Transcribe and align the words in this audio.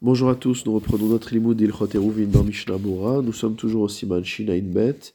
Bonjour 0.00 0.28
à 0.28 0.36
tous, 0.36 0.64
nous 0.64 0.74
reprenons 0.74 1.08
notre 1.08 1.34
limoud 1.34 1.56
d'Ilchot 1.56 1.88
Eruvin 1.96 2.26
dans 2.26 2.44
Mishnah 2.44 2.78
Bora. 2.78 3.20
Nous 3.20 3.32
sommes 3.32 3.56
toujours 3.56 3.82
au 3.82 3.88
Siman 3.88 4.24
Shinain 4.24 4.62
Bet 4.62 5.12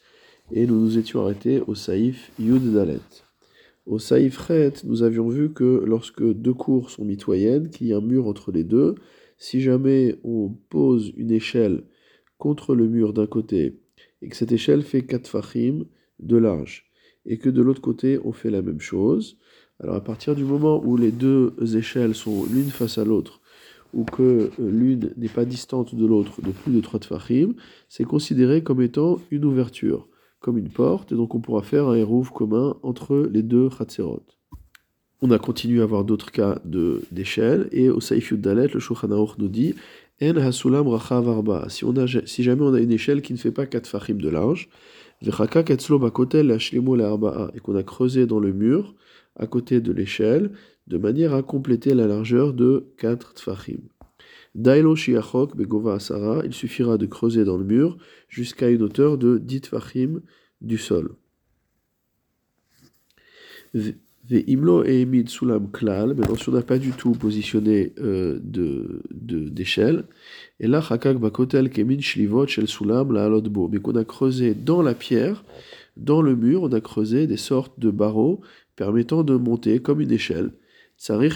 et 0.52 0.68
nous 0.68 0.78
nous 0.78 0.98
étions 0.98 1.22
arrêtés 1.22 1.62
au 1.68 1.74
Saïf 1.74 2.34
Yud 2.38 2.74
Dalet. 2.74 3.00
Au 3.86 3.98
Saïf 3.98 4.46
Chet, 4.46 4.74
nous 4.84 5.02
avions 5.02 5.30
vu 5.30 5.54
que 5.54 5.82
lorsque 5.86 6.22
deux 6.22 6.54
cours 6.54 6.90
sont 6.90 7.06
mitoyennes, 7.06 7.70
qu'il 7.70 7.88
y 7.88 7.94
a 7.94 7.98
un 8.00 8.02
mur 8.02 8.28
entre 8.28 8.52
les 8.52 8.66
deux, 8.66 8.96
si 9.38 9.62
jamais 9.62 10.20
on 10.26 10.50
pose 10.50 11.14
une 11.16 11.32
échelle 11.32 11.84
contre 12.38 12.76
le 12.76 12.86
mur 12.86 13.14
d'un 13.14 13.26
côté 13.26 13.80
et 14.22 14.28
que 14.28 14.36
cette 14.36 14.52
échelle 14.52 14.82
fait 14.82 15.04
4 15.04 15.30
fachim 15.30 15.86
de 16.20 16.36
large 16.36 16.92
et 17.26 17.38
que 17.38 17.50
de 17.50 17.62
l'autre 17.62 17.80
côté 17.80 18.20
on 18.26 18.34
fait 18.34 18.52
la 18.52 18.62
même 18.62 18.82
chose, 18.82 19.38
alors 19.80 19.96
à 19.96 20.04
partir 20.04 20.36
du 20.36 20.44
moment 20.44 20.84
où 20.84 20.98
les 20.98 21.14
deux 21.14 21.54
échelles 21.78 22.16
sont 22.16 22.44
l'une 22.52 22.70
face 22.70 22.98
à 22.98 23.06
l'autre, 23.06 23.40
ou 23.94 24.04
que 24.04 24.22
euh, 24.22 24.50
l'une 24.60 25.14
n'est 25.18 25.30
pas 25.30 25.46
distante 25.46 25.96
de 25.96 26.06
l'autre 26.06 26.42
de 26.42 26.52
plus 26.52 26.72
de 26.72 26.82
3 26.82 27.00
tfachim, 27.00 27.54
c'est 27.90 28.04
considéré 28.04 28.64
comme 28.64 28.82
étant 28.82 29.20
une 29.32 29.46
ouverture, 29.46 30.08
comme 30.40 30.58
une 30.58 30.70
porte, 30.70 31.12
et 31.12 31.16
donc 31.16 31.36
on 31.36 31.40
pourra 31.40 31.62
faire 31.62 31.88
un 31.88 31.96
hérouf 31.96 32.30
commun 32.32 32.76
entre 32.84 33.30
les 33.32 33.44
deux 33.44 33.70
chatzerot. 33.70 34.24
On 35.22 35.32
a 35.32 35.40
continué 35.40 35.80
à 35.80 35.84
avoir 35.84 36.04
d'autres 36.04 36.32
cas 36.32 36.60
d'échelle, 37.12 37.70
et 37.72 37.90
au 37.90 38.02
Saif 38.02 38.34
Dalet, 38.34 38.68
le 38.74 38.80
Shulchan 38.80 39.08
nous 39.38 39.48
dit 39.48 39.74
En 40.22 40.36
hasulam 40.36 40.88
racha 40.88 41.24
Si, 41.70 41.86
on 41.86 41.96
a, 41.96 42.06
si 42.26 42.44
jamais 42.44 42.64
on 42.64 42.74
a 42.74 42.80
une 42.80 42.92
échelle 42.92 43.22
qui 43.22 43.32
ne 43.32 43.38
fait 43.38 43.52
pas 43.52 43.66
4 43.66 43.88
fachim 43.88 44.16
de 44.16 44.30
large, 44.30 44.70
et 45.22 45.30
qu'on 47.60 47.76
a 47.76 47.84
creusé 47.84 48.26
dans 48.26 48.40
le 48.40 48.52
mur, 48.52 48.96
à 49.38 49.48
côté 49.48 49.82
de 49.82 49.92
l'échelle, 49.92 50.52
de 50.88 50.98
manière 50.98 51.34
à 51.34 51.44
compléter 51.44 51.94
la 51.94 52.08
largeur 52.08 52.54
de 52.54 52.86
4 52.98 53.34
tfachim. 53.36 53.82
Dailo 54.56 54.96
shiachok 54.96 55.56
begova 55.56 55.96
asara, 55.96 56.42
il 56.46 56.54
suffira 56.54 56.98
de 56.98 57.06
creuser 57.06 57.44
dans 57.44 57.58
le 57.58 57.64
mur 57.64 57.98
jusqu'à 58.30 58.70
une 58.70 58.84
hauteur 58.84 59.18
de 59.18 59.38
10 59.38 59.62
tfachim 59.62 60.22
du 60.62 60.78
sol. 60.78 61.16
Ve'imlo 63.74 64.86
et 64.86 65.02
emid 65.02 65.28
sulam 65.28 65.70
klal, 65.72 66.14
maintenant 66.14 66.36
si 66.36 66.48
on 66.48 66.54
n'a 66.54 66.62
pas 66.62 66.78
du 66.78 66.92
tout 66.92 67.12
positionné 67.12 67.94
euh, 68.00 68.40
d'échelle, 68.42 70.06
et 70.60 70.68
là 70.68 70.80
chakak 70.80 71.18
bakotel 71.18 71.70
kemin 71.70 72.00
shlivot 72.00 72.48
shel 72.48 72.68
sulam 72.68 73.12
la 73.12 73.30
mais 73.30 73.80
qu'on 73.80 73.96
a 73.96 74.06
creusé 74.06 74.54
dans 74.54 74.82
la 74.82 74.94
pierre, 74.94 75.44
dans 75.98 76.22
le 76.22 76.36
mur, 76.36 76.64
on 76.64 76.72
a 76.72 76.82
creusé 76.82 77.28
des 77.28 77.38
sortes 77.38 77.80
de 77.80 77.92
barreaux 77.92 78.42
permettant 78.76 79.24
de 79.24 79.36
monter 79.36 79.80
comme 79.80 80.02
une 80.02 80.12
échelle. 80.12 80.52
Il 81.06 81.36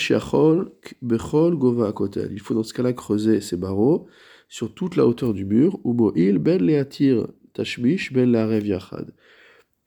faut 2.39 2.53
dans 2.53 2.63
ce 2.63 2.73
cas-là 2.73 2.93
creuser 2.93 3.41
ces 3.41 3.57
barreaux 3.57 4.07
sur 4.47 4.73
toute 4.73 4.95
la 4.95 5.05
hauteur 5.05 5.33
du 5.33 5.43
mur. 5.43 5.77
ben 5.83 6.85
tashmish 7.53 8.13
ben 8.13 8.33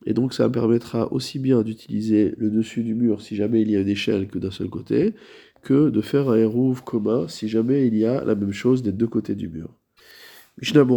Et 0.05 0.13
donc 0.13 0.35
ça 0.35 0.51
permettra 0.51 1.11
aussi 1.15 1.39
bien 1.39 1.63
d'utiliser 1.63 2.35
le 2.37 2.51
dessus 2.51 2.83
du 2.83 2.95
mur 2.95 3.23
si 3.23 3.37
jamais 3.37 3.63
il 3.63 3.71
y 3.71 3.77
a 3.77 3.81
une 3.81 3.89
échelle 3.89 4.29
que 4.29 4.39
d'un 4.39 4.51
seul 4.51 4.69
côté, 4.69 5.15
que 5.63 5.89
de 5.89 6.03
faire 6.03 6.29
un 6.29 6.37
hérouve 6.37 6.85
commun 6.85 7.27
si 7.29 7.49
jamais 7.49 7.87
il 7.87 7.97
y 7.97 8.05
a 8.05 8.23
la 8.23 8.35
même 8.35 8.53
chose 8.53 8.83
des 8.83 8.93
deux 8.93 9.07
côtés 9.07 9.35
du 9.35 9.49
mur. 9.49 9.75
Donc 10.63 10.93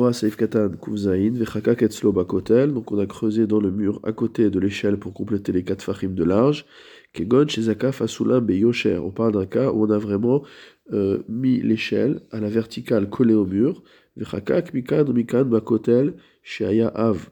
on 2.92 3.00
a 3.00 3.06
creusé 3.06 3.47
dans 3.47 3.62
le 3.62 3.72
mur 3.72 4.02
à 4.03 4.12
côté 4.12 4.50
de 4.50 4.59
l'échelle 4.59 4.97
pour 4.97 5.14
compléter 5.14 5.53
les 5.53 5.64
quatre 5.64 5.84
fachim 5.84 6.09
de 6.09 6.23
large. 6.25 6.66
Beyosher, 7.16 8.97
on 8.97 9.11
parle 9.11 9.33
d'un 9.33 9.45
cas 9.45 9.72
où 9.72 9.86
on 9.86 9.89
a 9.92 9.97
vraiment 9.97 10.44
euh, 10.92 11.19
mis 11.30 11.61
l'échelle 11.61 12.22
à 12.31 12.39
la 12.39 12.50
verticale 12.50 13.09
collée 13.09 13.36
au 13.36 13.45
mur. 13.45 13.83
Vechakak 14.17 14.73
Sheaya 16.44 16.88
Av, 16.88 17.30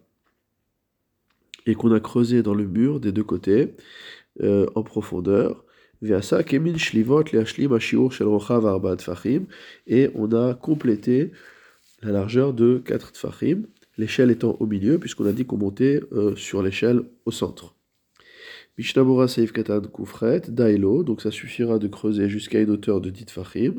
et 1.66 1.76
qu'on 1.76 1.92
a 1.92 2.00
creusé 2.00 2.44
dans 2.44 2.54
le 2.54 2.66
mur 2.66 3.00
des 3.00 3.12
deux 3.12 3.24
côtés 3.24 3.74
euh, 4.42 4.68
en 4.76 4.84
profondeur. 4.84 5.66
Shlivot 6.02 7.24
Shel 7.26 8.28
Rochav 8.28 8.66
Arba 8.66 8.98
Fachim, 8.98 9.46
et 9.88 10.10
on 10.16 10.32
a 10.32 10.54
complété 10.54 11.32
la 12.02 12.12
largeur 12.12 12.54
de 12.54 12.82
4 12.84 13.12
tfachim, 13.12 13.64
l'échelle 13.98 14.32
étant 14.32 14.58
au 14.60 14.66
milieu, 14.66 14.98
puisqu'on 14.98 15.26
a 15.26 15.32
dit 15.32 15.46
qu'on 15.46 15.58
montait 15.58 16.02
euh, 16.14 16.36
sur 16.36 16.64
l'échelle 16.64 17.04
au 17.26 17.32
centre. 17.32 17.76
Mishnabura 18.78 19.28
Seif 19.28 19.52
Katan 19.52 19.82
Kufret, 19.82 20.42
Dailo, 20.50 21.04
donc 21.04 21.22
ça 21.22 21.32
suffira 21.32 21.78
de 21.80 21.88
creuser 21.88 22.30
jusqu'à 22.30 22.62
une 22.62 22.70
hauteur 22.70 23.02
de 23.02 23.10
10 23.10 23.26
tfachim. 23.26 23.76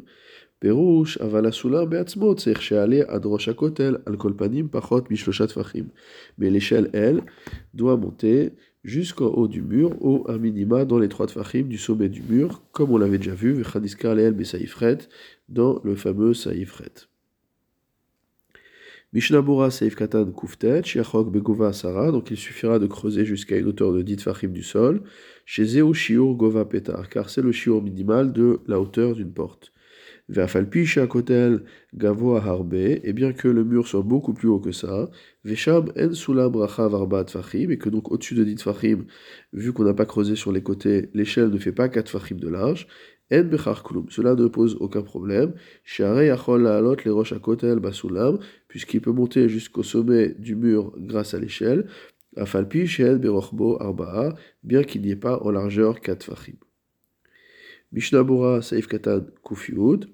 Perouche, 0.60 1.20
Avalasula, 1.20 1.86
Beatzmo, 1.86 2.34
Tsercheale, 2.34 3.04
Adrosh 3.08 3.48
Akotel, 3.48 3.98
Alkolpanim, 4.06 4.68
Pachot, 4.68 5.02
Mishloshat 5.10 5.48
Fachim. 5.48 5.86
Mais 6.38 6.50
l'échelle, 6.50 6.88
elle, 6.92 7.22
doit 7.74 7.96
monter 7.96 8.52
jusqu'en 8.84 9.26
haut 9.26 9.48
du 9.48 9.62
mur, 9.62 9.90
au 10.00 10.24
un 10.28 10.38
minima 10.38 10.84
dans 10.84 10.98
les 10.98 11.08
trois 11.08 11.26
tfachim 11.26 11.64
du 11.64 11.78
sommet 11.78 12.08
du 12.08 12.22
mur, 12.22 12.62
comme 12.72 12.90
on 12.90 12.98
l'avait 12.98 13.18
déjà 13.18 13.34
vu, 13.34 13.52
Vechadiska 13.52 14.14
Leel 14.14 14.34
Besaifret, 14.34 14.98
dans 15.48 15.80
le 15.84 15.96
fameux 15.96 16.34
Saifret. 16.34 17.11
Mishnabura 19.14 19.70
Seif 19.70 19.94
Katan 19.94 20.32
Kuftet, 20.32 20.84
Shiachok 20.84 21.30
Begova 21.30 21.74
Sara, 21.74 22.10
donc 22.10 22.30
il 22.30 22.38
suffira 22.38 22.78
de 22.78 22.86
creuser 22.86 23.26
jusqu'à 23.26 23.58
une 23.58 23.66
hauteur 23.66 23.92
de 23.92 24.00
10 24.00 24.22
fachim 24.22 24.48
du 24.48 24.62
sol, 24.62 25.02
chez 25.44 25.66
Zeu 25.66 25.92
Shiur 25.92 26.34
Gova 26.34 26.64
Petar, 26.64 27.10
car 27.10 27.28
c'est 27.28 27.42
le 27.42 27.52
shiur 27.52 27.82
minimal 27.82 28.32
de 28.32 28.60
la 28.66 28.80
hauteur 28.80 29.14
d'une 29.14 29.30
porte. 29.30 29.70
Ve'afalpi 30.30 30.86
Kotel 31.10 31.62
Gavo 31.94 32.36
Harbe, 32.36 32.72
et 32.72 33.12
bien 33.12 33.34
que 33.34 33.48
le 33.48 33.64
mur 33.64 33.86
soit 33.86 34.00
beaucoup 34.00 34.32
plus 34.32 34.48
haut 34.48 34.60
que 34.60 34.72
ça, 34.72 35.10
Vesham 35.44 35.92
En 35.98 36.14
Sulam 36.14 36.56
Racha 36.56 36.88
Varbat 36.88 37.26
Fachim, 37.26 37.70
et 37.70 37.76
que 37.76 37.90
donc 37.90 38.10
au-dessus 38.10 38.34
de 38.34 38.44
10 38.44 38.62
fachim, 38.62 39.04
vu 39.52 39.74
qu'on 39.74 39.84
n'a 39.84 39.92
pas 39.92 40.06
creusé 40.06 40.36
sur 40.36 40.52
les 40.52 40.62
côtés, 40.62 41.10
l'échelle 41.12 41.50
ne 41.50 41.58
fait 41.58 41.72
pas 41.72 41.90
4 41.90 42.08
fachim 42.08 42.36
de 42.36 42.48
large, 42.48 42.86
cela 44.10 44.34
ne 44.34 44.46
pose 44.46 44.76
aucun 44.80 45.02
problème. 45.02 45.54
puisqu'il 48.68 49.00
peut 49.00 49.12
monter 49.12 49.48
jusqu'au 49.48 49.82
sommet 49.82 50.34
du 50.38 50.54
mur 50.54 50.92
grâce 50.98 51.34
à 51.34 51.38
l'échelle. 51.38 51.88
Afalpi 52.36 52.86
arbaa, 53.80 54.34
bien 54.62 54.84
qu'il 54.84 55.02
n'y 55.02 55.10
ait 55.10 55.16
pas 55.16 55.38
en 55.42 55.50
largeur 55.50 56.00
4 56.00 56.24
fachim. 56.24 56.56
Mishnabura 57.92 58.62
Saif 58.62 58.86
Katan 58.86 59.26
Kufiud. 59.44 60.08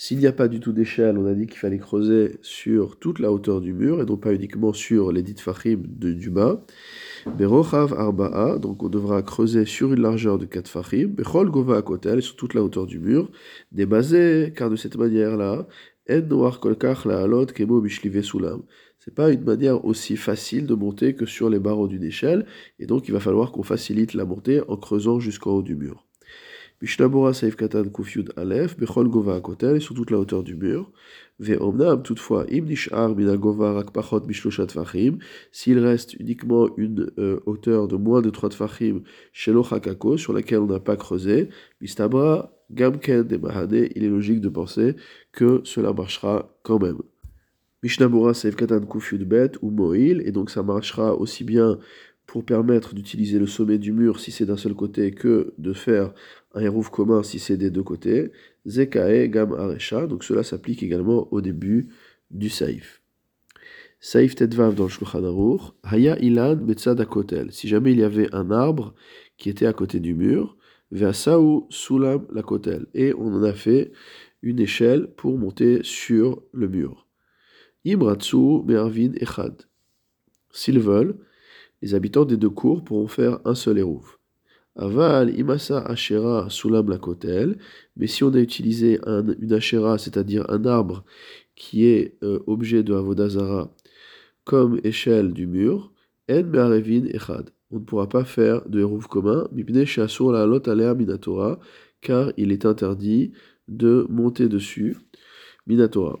S'il 0.00 0.18
n'y 0.18 0.28
a 0.28 0.32
pas 0.32 0.46
du 0.46 0.60
tout 0.60 0.70
d'échelle, 0.70 1.18
on 1.18 1.26
a 1.26 1.34
dit 1.34 1.48
qu'il 1.48 1.58
fallait 1.58 1.78
creuser 1.78 2.38
sur 2.40 3.00
toute 3.00 3.18
la 3.18 3.32
hauteur 3.32 3.60
du 3.60 3.72
mur 3.72 4.00
et 4.00 4.04
non 4.04 4.16
pas 4.16 4.32
uniquement 4.32 4.72
sur 4.72 5.10
les 5.10 5.24
dites 5.24 5.40
fachim 5.40 5.80
de, 5.84 6.12
du 6.12 6.30
bas. 6.30 6.64
Berochav 7.36 7.92
arba'a, 7.94 8.58
donc 8.60 8.84
on 8.84 8.88
devra 8.88 9.22
creuser 9.22 9.64
sur 9.64 9.92
une 9.92 10.00
largeur 10.00 10.38
de 10.38 10.46
4 10.46 10.68
fachim. 10.68 11.08
Bechol 11.08 11.50
gova 11.50 11.82
kotel, 11.82 12.22
sur 12.22 12.36
toute 12.36 12.54
la 12.54 12.62
hauteur 12.62 12.86
du 12.86 13.00
mur. 13.00 13.28
Débasé, 13.72 14.52
car 14.54 14.70
de 14.70 14.76
cette 14.76 14.96
manière-là, 14.96 15.66
en 16.08 16.20
noir 16.28 16.60
la 17.04 17.46
kemo 17.46 17.84
sulam. 17.88 18.62
C'est 19.00 19.14
pas 19.14 19.32
une 19.32 19.42
manière 19.42 19.84
aussi 19.84 20.16
facile 20.16 20.66
de 20.66 20.74
monter 20.74 21.16
que 21.16 21.26
sur 21.26 21.50
les 21.50 21.58
barreaux 21.58 21.88
d'une 21.88 22.04
échelle, 22.04 22.46
et 22.78 22.86
donc 22.86 23.08
il 23.08 23.12
va 23.12 23.18
falloir 23.18 23.50
qu'on 23.50 23.64
facilite 23.64 24.14
la 24.14 24.24
montée 24.24 24.60
en 24.68 24.76
creusant 24.76 25.18
jusqu'en 25.18 25.50
haut 25.50 25.62
du 25.62 25.74
mur. 25.74 26.07
Mishnabura 26.80 27.34
Saif 27.34 27.56
Katan 27.56 27.90
Kufyud 27.90 28.32
Aleph, 28.36 28.76
Bechol 28.78 29.08
Gova 29.08 29.40
Kotel, 29.40 29.80
sur 29.80 29.96
toute 29.96 30.12
la 30.12 30.18
hauteur 30.18 30.44
du 30.44 30.54
mur. 30.54 30.92
Ve'omnam, 31.40 32.04
toutefois, 32.04 32.46
Im 32.52 32.66
Nishar 32.66 33.16
Minagova 33.16 33.72
Rakpachot 33.72 34.20
Mishloshat 34.28 34.68
Fachim, 34.68 35.18
s'il 35.50 35.80
reste 35.80 36.14
uniquement 36.14 36.68
une 36.76 37.10
euh, 37.18 37.40
hauteur 37.46 37.88
de 37.88 37.96
moins 37.96 38.22
de 38.22 38.30
3 38.30 38.50
Tfachim, 38.50 39.02
Shelo 39.32 39.66
Hakako, 39.68 40.18
sur 40.18 40.32
laquelle 40.32 40.60
on 40.60 40.66
n'a 40.66 40.78
pas 40.78 40.96
creusé, 40.96 41.48
Mistabra 41.80 42.52
Gamken 42.70 43.24
de 43.24 43.36
Mahane, 43.38 43.88
il 43.96 44.04
est 44.04 44.08
logique 44.08 44.40
de 44.40 44.48
penser 44.48 44.94
que 45.32 45.60
cela 45.64 45.92
marchera 45.92 46.56
quand 46.62 46.80
même. 46.80 46.98
Mishnabura 47.82 48.34
Saif 48.34 48.54
Katan 48.54 48.86
Kufyud 48.86 49.24
Bet 49.24 49.52
ou 49.62 49.70
Moil, 49.70 50.22
et 50.24 50.30
donc 50.30 50.50
ça 50.50 50.62
marchera 50.62 51.14
aussi 51.16 51.42
bien 51.42 51.78
pour 52.28 52.44
permettre 52.44 52.94
d'utiliser 52.94 53.38
le 53.38 53.46
sommet 53.46 53.78
du 53.78 53.90
mur 53.90 54.20
si 54.20 54.30
c'est 54.30 54.44
d'un 54.44 54.58
seul 54.58 54.74
côté 54.74 55.12
que 55.12 55.54
de 55.56 55.72
faire 55.72 56.12
un 56.54 56.60
hérouf 56.60 56.90
commun 56.90 57.22
si 57.22 57.38
c'est 57.38 57.56
des 57.56 57.70
deux 57.70 57.82
côtés. 57.82 58.30
Zekae 58.66 59.28
gam 59.30 59.54
aresha, 59.54 60.06
donc 60.06 60.22
cela 60.22 60.42
s'applique 60.42 60.82
également 60.82 61.26
au 61.32 61.40
début 61.40 61.88
du 62.30 62.50
saif. 62.50 63.00
Saif 63.98 64.34
tedvav 64.34 64.74
dans 64.74 64.84
le 64.84 64.90
Shulchan 64.90 65.24
Aruch, 65.24 65.72
haya 65.82 66.18
ilan 66.20 66.56
betzad 66.56 67.02
kotel. 67.06 67.50
Si 67.50 67.66
jamais 67.66 67.92
il 67.92 68.00
y 68.00 68.04
avait 68.04 68.32
un 68.34 68.50
arbre 68.50 68.94
qui 69.38 69.48
était 69.48 69.66
à 69.66 69.72
côté 69.72 69.98
du 69.98 70.14
mur, 70.14 70.58
ve'asaou 70.92 71.66
sulam 71.70 72.26
la 72.30 72.42
kotel. 72.42 72.88
Et 72.92 73.14
on 73.14 73.32
en 73.32 73.42
a 73.42 73.54
fait 73.54 73.90
une 74.42 74.60
échelle 74.60 75.08
pour 75.16 75.38
monter 75.38 75.80
sur 75.82 76.42
le 76.52 76.68
mur. 76.68 77.06
Imratsu 77.86 78.64
mervin 78.66 79.12
echad. 79.14 79.62
S'ils 80.52 80.78
veulent, 80.78 81.16
les 81.82 81.94
habitants 81.94 82.24
des 82.24 82.36
deux 82.36 82.50
cours 82.50 82.84
pourront 82.84 83.08
faire 83.08 83.40
un 83.44 83.54
seul 83.54 83.78
hérouf. 83.78 84.18
Aval, 84.78 85.36
imasa 85.36 85.80
ashera 85.80 86.48
sulam 86.50 86.88
la 86.88 86.98
kotel. 86.98 87.58
Mais 87.96 88.06
si 88.06 88.22
on 88.22 88.32
a 88.32 88.38
utilisé 88.38 89.00
une 89.04 89.52
ashera, 89.52 89.98
c'est-à-dire 89.98 90.48
un 90.48 90.64
arbre 90.64 91.04
qui 91.56 91.86
est 91.86 92.16
euh, 92.22 92.38
objet 92.46 92.84
de 92.84 92.94
avodazara, 92.94 93.74
comme 94.44 94.80
échelle 94.84 95.32
du 95.32 95.46
mur, 95.48 95.92
en 96.30 96.44
me'arevin 96.44 97.06
echad. 97.06 97.50
On 97.70 97.80
ne 97.80 97.84
pourra 97.84 98.08
pas 98.08 98.24
faire 98.24 98.66
de 98.68 98.80
hérouf 98.80 99.08
commun, 99.08 99.48
mibne 99.52 99.84
shasur 99.84 100.32
la 100.32 100.46
lot 100.46 100.68
alea 100.68 100.94
minatora, 100.94 101.58
car 102.00 102.32
il 102.36 102.52
est 102.52 102.64
interdit 102.64 103.32
de 103.66 104.06
monter 104.08 104.48
dessus, 104.48 104.96
minatora. 105.66 106.20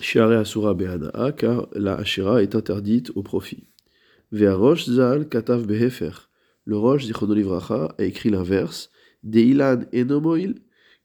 Shiare 0.00 0.34
asura 0.34 0.74
behanaa, 0.74 1.32
car 1.32 1.68
la 1.72 1.94
ashera 1.94 2.42
est 2.42 2.56
interdite 2.56 3.12
au 3.14 3.22
profit. 3.22 3.71
Ve'arosh 4.32 4.86
zal 4.86 5.28
katav 5.28 5.66
behefer. 5.66 6.30
Le 6.64 6.78
Roche, 6.78 7.04
Zichonolivracha, 7.04 7.94
a 7.98 8.04
écrit 8.04 8.30
l'inverse. 8.30 8.90
Deilan 9.22 9.80
enomoil, 9.92 10.54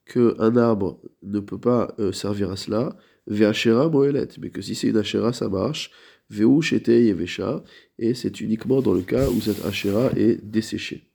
que 0.06 0.34
un 0.38 0.56
arbre 0.56 1.00
ne 1.22 1.40
peut 1.40 1.58
pas 1.60 1.94
euh, 1.98 2.12
servir 2.12 2.50
à 2.50 2.56
cela. 2.56 2.96
Ve'ashera 3.26 3.90
moelet, 3.90 4.28
mais 4.40 4.48
que 4.48 4.62
si 4.62 4.74
c'est 4.74 4.88
une 4.88 4.96
ashera, 4.96 5.34
ça 5.34 5.48
marche. 5.50 5.90
Ve'u 6.30 6.62
shete 6.62 6.88
yevesha, 6.88 7.62
et 7.98 8.14
c'est 8.14 8.40
uniquement 8.40 8.80
dans 8.80 8.94
le 8.94 9.02
cas 9.02 9.28
où 9.28 9.40
cette 9.42 9.64
ashera 9.66 10.10
est 10.16 10.42
desséchée. 10.42 11.10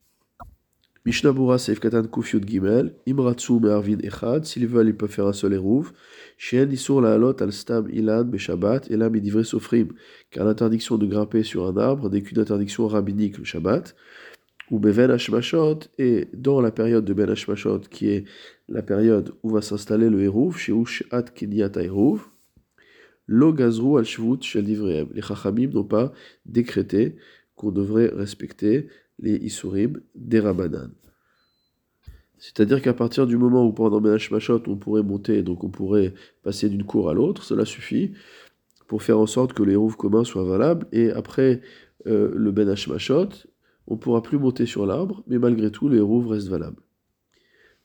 Mishnabura 1.05 1.57
Seif 1.57 1.81
Katan 1.81 2.03
Gimel, 2.45 2.95
Imratsu 3.05 3.59
Me'arvin 3.59 3.99
Echad, 3.99 4.45
s'ils 4.45 4.67
veulent, 4.67 4.87
ils 4.87 4.95
peuvent 4.95 5.09
faire 5.09 5.27
un 5.27 5.33
seul 5.33 5.53
érouv. 5.53 5.91
Shen 6.37 6.71
Isur 6.71 7.01
la 7.01 7.13
Halot 7.13 7.41
al 7.41 7.51
Stam 7.51 7.89
Ilan 7.91 8.23
Beshabbat, 8.23 8.89
et 8.89 8.95
là 8.95 9.09
Midivre 9.09 9.43
Sofrim, 9.43 9.89
car 10.31 10.45
l'interdiction 10.45 10.97
de 10.97 11.05
grimper 11.05 11.43
sur 11.43 11.67
un 11.67 11.75
arbre 11.75 12.09
n'est 12.09 12.21
qu'une 12.21 12.39
interdiction 12.39 12.87
rabbinique 12.87 13.37
le 13.37 13.43
Shabbat. 13.43 13.95
Ou 14.71 14.79
Beven 14.79 15.11
Hashmashot, 15.11 15.79
et 15.97 16.29
dans 16.33 16.61
la 16.61 16.71
période 16.71 17.03
de 17.03 17.13
Ben 17.13 17.29
Hashmashot, 17.29 17.81
qui 17.91 18.07
est 18.07 18.23
la 18.69 18.81
période 18.81 19.33
où 19.43 19.49
va 19.49 19.61
s'installer 19.61 20.09
le 20.09 20.21
Hérouv, 20.21 20.57
chez 20.57 20.71
Ushat 20.71 21.23
Kenyat 21.35 21.71
Hérouv, 21.75 22.29
Lo 23.27 23.51
Gazru 23.51 23.99
al 23.99 24.05
Shvut 24.05 24.41
Shel. 24.41 24.65
Les 24.65 25.21
Chachamim 25.21 25.67
n'ont 25.67 25.83
pas 25.83 26.13
décrété 26.45 27.17
qu'on 27.55 27.71
devrait 27.71 28.07
respecter 28.07 28.87
les 29.19 29.35
Isurim 29.37 30.01
des 30.15 30.39
Rabanan. 30.39 30.91
C'est-à-dire 32.37 32.81
qu'à 32.81 32.93
partir 32.93 33.25
du 33.25 33.37
moment 33.37 33.65
où 33.65 33.71
pendant 33.71 34.01
Ben 34.01 34.13
Hashmashot 34.13 34.63
on 34.67 34.75
pourrait 34.75 35.03
monter, 35.03 35.43
donc 35.43 35.63
on 35.63 35.69
pourrait 35.69 36.13
passer 36.43 36.67
d'une 36.67 36.83
cour 36.83 37.09
à 37.09 37.13
l'autre, 37.13 37.43
cela 37.43 37.63
suffit 37.63 38.11
pour 38.87 39.01
faire 39.01 39.17
en 39.17 39.27
sorte 39.27 39.53
que 39.53 39.63
les 39.63 39.75
rouves 39.75 39.95
communs 39.95 40.25
soient 40.25 40.43
valables. 40.43 40.85
Et 40.91 41.09
après 41.11 41.61
euh, 42.05 42.31
le 42.35 42.51
Ben 42.51 42.67
Hashmashot, 42.67 43.29
on 43.87 43.93
ne 43.93 43.99
pourra 43.99 44.21
plus 44.21 44.37
monter 44.37 44.65
sur 44.65 44.85
l'arbre, 44.85 45.23
mais 45.27 45.39
malgré 45.39 45.71
tout, 45.71 45.89
les 45.89 46.01
rouves 46.01 46.27
restent 46.27 46.49
valables. 46.49 46.81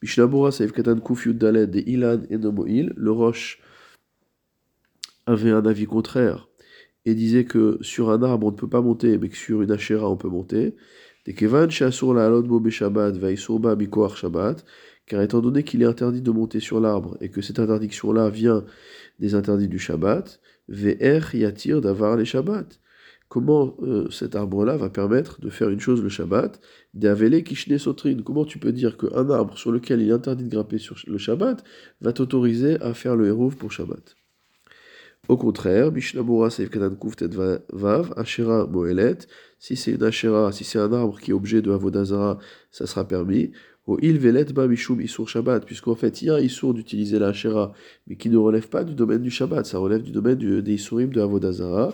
Mishnabura 0.02 0.52
Saif 0.52 0.72
Katan 0.72 0.96
Daled 1.26 1.74
et 1.74 1.90
Ilan 1.90 2.22
et 2.30 2.38
Nomoil, 2.38 2.92
le 2.96 3.10
Roche 3.10 3.60
avait 5.26 5.50
un 5.50 5.66
avis 5.66 5.86
contraire 5.86 6.48
et 7.04 7.14
disait 7.14 7.44
que 7.44 7.78
sur 7.80 8.10
un 8.10 8.22
arbre 8.22 8.46
on 8.46 8.50
ne 8.50 8.56
peut 8.56 8.68
pas 8.68 8.80
monter, 8.80 9.18
mais 9.18 9.28
que 9.28 9.36
sur 9.36 9.62
une 9.62 9.70
achéra 9.70 10.08
on 10.08 10.16
peut 10.16 10.28
monter. 10.28 10.76
Car 15.06 15.22
étant 15.22 15.40
donné 15.40 15.62
qu'il 15.62 15.82
est 15.82 15.86
interdit 15.86 16.22
de 16.22 16.30
monter 16.30 16.60
sur 16.60 16.80
l'arbre 16.80 17.16
et 17.20 17.30
que 17.30 17.40
cette 17.40 17.58
interdiction-là 17.58 18.28
vient 18.30 18.64
des 19.18 19.34
interdits 19.34 19.68
du 19.68 19.78
Shabbat, 19.78 20.40
VR 20.68 21.34
yatir 21.34 21.80
d'avoir 21.80 22.16
les 22.16 22.24
Shabbat. 22.24 22.80
Comment 23.28 23.76
euh, 23.82 24.10
cet 24.10 24.36
arbre-là 24.36 24.76
va 24.78 24.88
permettre 24.88 25.40
de 25.40 25.50
faire 25.50 25.68
une 25.68 25.80
chose 25.80 26.02
le 26.02 26.08
Shabbat 26.08 26.60
D'avele 26.94 27.42
kishne 27.42 27.76
sotrine. 27.76 28.22
Comment 28.22 28.46
tu 28.46 28.58
peux 28.58 28.72
dire 28.72 28.96
qu'un 28.96 29.28
arbre 29.28 29.58
sur 29.58 29.70
lequel 29.70 30.00
il 30.00 30.08
est 30.08 30.12
interdit 30.12 30.44
de 30.44 30.50
grimper 30.50 30.78
sur 30.78 30.96
le 31.06 31.18
Shabbat 31.18 31.62
va 32.00 32.12
t'autoriser 32.14 32.80
à 32.80 32.94
faire 32.94 33.16
le 33.16 33.26
hérouv 33.26 33.56
pour 33.56 33.70
Shabbat? 33.70 34.16
Au 35.28 35.36
contraire, 35.36 35.92
Mishnabura 35.92 36.48
Seif 36.50 36.70
Kadan 36.70 36.96
Kuftet 36.96 37.28
Vav, 37.72 38.14
Ashera 38.16 38.66
Moelet, 38.66 39.18
si 39.58 39.76
c'est 39.76 39.92
une 39.92 40.02
Ashera, 40.02 40.52
si 40.52 40.64
c'est 40.64 40.78
un 40.78 40.92
arbre 40.92 41.20
qui 41.20 41.32
est 41.32 41.34
objet 41.34 41.60
de 41.60 41.70
Avodazara, 41.70 42.38
ça 42.70 42.86
sera 42.86 43.06
permis. 43.06 43.52
Au 43.86 43.98
Il 44.00 44.18
Velet 44.18 44.46
Ba 44.46 44.66
Mishum 44.66 45.00
Isur 45.00 45.28
Shabbat, 45.28 45.66
puisqu'en 45.66 45.94
fait 45.94 46.22
il 46.22 46.28
y 46.28 46.30
a 46.30 46.36
un 46.36 46.40
Isur 46.40 46.72
d'utiliser 46.72 47.18
la 47.18 47.32
mais 48.06 48.16
qui 48.16 48.30
ne 48.30 48.38
relève 48.38 48.68
pas 48.68 48.84
du 48.84 48.94
domaine 48.94 49.22
du 49.22 49.30
Shabbat, 49.30 49.66
ça 49.66 49.78
relève 49.78 50.02
du 50.02 50.12
domaine 50.12 50.38
des 50.38 50.72
Isurim 50.72 51.10
de 51.10 51.20
Avodazara 51.20 51.92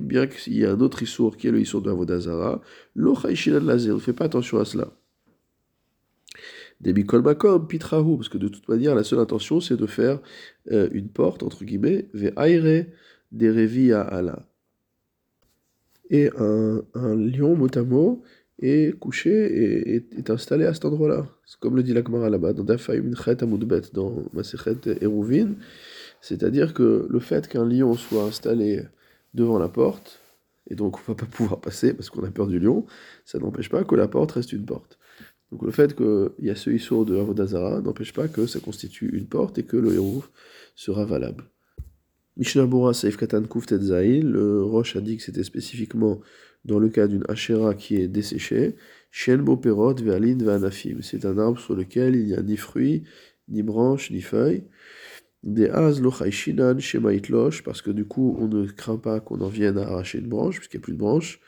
bien 0.00 0.26
qu'il 0.26 0.56
y 0.56 0.64
a 0.64 0.72
un 0.72 0.80
autre 0.80 1.02
Issour 1.02 1.36
qui 1.36 1.48
est 1.48 1.50
le 1.50 1.60
Issour 1.60 1.82
de 1.82 1.90
Avodazara, 1.90 2.60
on 2.96 3.00
ne 3.00 3.98
fait 3.98 4.12
pas 4.12 4.24
attention 4.24 4.58
à 4.58 4.64
cela. 4.64 4.88
Demi 6.80 7.04
Makom, 7.04 7.66
Pitrahu, 7.66 8.16
parce 8.16 8.28
que 8.28 8.38
de 8.38 8.48
toute 8.48 8.68
manière, 8.68 8.94
la 8.94 9.04
seule 9.04 9.18
intention, 9.18 9.60
c'est 9.60 9.76
de 9.76 9.86
faire 9.86 10.20
euh, 10.70 10.88
une 10.92 11.08
porte, 11.08 11.42
entre 11.42 11.64
guillemets, 11.64 12.08
ve 12.12 12.32
aire 12.36 12.86
des 13.32 13.50
revi 13.50 13.92
à 13.92 14.02
Allah. 14.02 14.46
Et 16.10 16.30
un, 16.38 16.82
lion, 17.16 17.56
mot 17.56 18.22
est 18.60 18.98
couché 18.98 19.30
et 19.30 19.96
est, 19.96 20.30
installé 20.30 20.64
à 20.64 20.74
cet 20.74 20.84
endroit-là. 20.84 21.26
C'est 21.44 21.58
comme 21.58 21.76
le 21.76 21.82
dit 21.82 21.92
l'Akmara 21.92 22.30
là-bas, 22.30 22.52
dans 22.52 22.64
Dafaïm 22.64 23.14
Chet 23.16 23.42
Amoudbet, 23.42 23.82
dans 23.92 24.22
Masechet 24.32 25.02
Eruvin. 25.02 25.54
C'est-à-dire 26.20 26.74
que 26.74 27.06
le 27.08 27.18
fait 27.20 27.48
qu'un 27.48 27.66
lion 27.66 27.94
soit 27.94 28.24
installé 28.24 28.82
devant 29.34 29.58
la 29.58 29.68
porte, 29.68 30.20
et 30.68 30.74
donc 30.74 30.98
on 30.98 31.12
va 31.12 31.14
pas 31.14 31.26
pouvoir 31.26 31.60
passer 31.60 31.92
parce 31.92 32.10
qu'on 32.10 32.24
a 32.24 32.30
peur 32.30 32.46
du 32.46 32.58
lion, 32.58 32.86
ça 33.24 33.38
n'empêche 33.38 33.68
pas 33.68 33.84
que 33.84 33.94
la 33.94 34.08
porte 34.08 34.32
reste 34.32 34.52
une 34.52 34.64
porte. 34.64 34.98
Donc 35.52 35.62
le 35.62 35.70
fait 35.70 35.94
qu'il 35.94 36.30
y 36.40 36.50
a 36.50 36.56
ce 36.56 36.70
issour 36.70 37.04
de 37.06 37.16
Avodazara 37.16 37.80
n'empêche 37.80 38.12
pas 38.12 38.28
que 38.28 38.46
ça 38.46 38.60
constitue 38.60 39.16
une 39.16 39.26
porte 39.26 39.58
et 39.58 39.62
que 39.62 39.76
le 39.76 39.94
héros 39.94 40.24
sera 40.74 41.04
valable. 41.04 41.44
Mishnah 42.36 42.66
Bora 42.66 42.92
Saif 42.92 43.16
Katan 43.16 43.42
le 43.42 44.62
Roche 44.62 44.96
a 44.96 45.00
dit 45.00 45.16
que 45.16 45.22
c'était 45.22 45.44
spécifiquement 45.44 46.20
dans 46.66 46.78
le 46.78 46.88
cas 46.90 47.06
d'une 47.06 47.24
Hachera 47.28 47.74
qui 47.74 47.96
est 47.96 48.08
desséchée. 48.08 48.76
Ve'anafim. 49.26 50.98
C'est 51.00 51.24
un 51.24 51.38
arbre 51.38 51.58
sur 51.58 51.74
lequel 51.74 52.16
il 52.16 52.26
n'y 52.26 52.34
a 52.34 52.42
ni 52.42 52.58
fruits, 52.58 53.04
ni 53.48 53.62
branches, 53.62 54.10
ni 54.10 54.20
feuilles. 54.20 54.64
Des 55.42 55.68
az 55.68 56.00
lochaishinan 56.02 56.76
parce 57.64 57.80
que 57.80 57.90
du 57.90 58.04
coup 58.04 58.36
on 58.40 58.48
ne 58.48 58.66
craint 58.66 58.98
pas 58.98 59.20
qu'on 59.20 59.40
en 59.40 59.48
vienne 59.48 59.78
à 59.78 59.82
arracher 59.82 60.18
une 60.18 60.28
branche, 60.28 60.56
puisqu'il 60.56 60.78
n'y 60.78 60.82
a 60.82 60.84
plus 60.84 60.92
de 60.92 60.98
branche. 60.98 61.40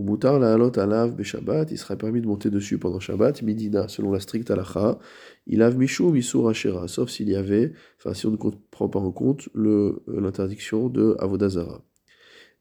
Ou 0.00 0.02
mutar 0.02 0.38
la 0.38 0.54
halot 0.54 0.78
alav 0.78 1.14
il 1.18 1.76
serait 1.76 1.98
permis 1.98 2.22
de 2.22 2.26
monter 2.26 2.48
dessus 2.48 2.78
pendant 2.78 3.00
Shabbat, 3.00 3.42
midina, 3.42 3.86
selon 3.86 4.10
la 4.10 4.20
stricte 4.20 4.50
halacha. 4.50 4.98
Il 5.46 5.60
av 5.60 5.76
mishu 5.76 6.04
misur 6.04 6.48
ashera, 6.48 6.88
sauf 6.88 7.10
s'il 7.10 7.28
y 7.28 7.36
avait, 7.36 7.74
enfin 7.98 8.14
si 8.14 8.24
on 8.24 8.30
ne 8.30 8.38
prend 8.70 8.88
pas 8.88 8.98
en 8.98 9.12
compte 9.12 9.50
l'interdiction 9.54 10.88
de 10.88 11.16
avodazara. 11.18 11.84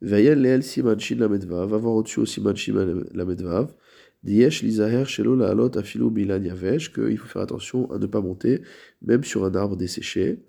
Vayel 0.01 0.41
leel 0.41 0.63
siman 0.63 0.99
shin 0.99 1.15
la 1.15 1.29
medvav, 1.29 1.69
va 1.69 1.77
voir 1.77 1.95
au-dessus 1.95 2.19
au 2.19 2.25
siman 2.25 2.57
shin 2.57 3.05
la 3.13 3.23
medvav. 3.23 3.73
Diesh 4.21 4.61
lizaher 4.61 5.05
shelo 5.05 5.37
la 5.37 5.51
halot 5.51 5.77
afilu 5.77 6.09
bilan 6.09 6.43
yavesh, 6.43 6.91
qu'il 6.91 7.17
faut 7.17 7.29
faire 7.29 7.43
attention 7.43 7.89
à 7.89 7.99
ne 7.99 8.05
pas 8.05 8.19
monter, 8.19 8.63
même 9.01 9.23
sur 9.23 9.45
un 9.45 9.55
arbre 9.55 9.77
desséché. 9.77 10.43